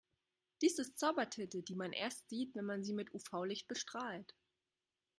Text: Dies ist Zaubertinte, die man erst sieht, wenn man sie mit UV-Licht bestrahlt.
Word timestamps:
Dies 0.63 0.79
ist 0.79 0.97
Zaubertinte, 0.97 1.61
die 1.61 1.75
man 1.75 1.93
erst 1.93 2.27
sieht, 2.27 2.55
wenn 2.55 2.65
man 2.65 2.83
sie 2.83 2.95
mit 2.95 3.13
UV-Licht 3.13 3.67
bestrahlt. 3.67 4.33